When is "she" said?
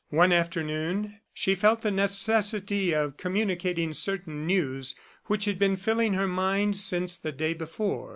1.31-1.53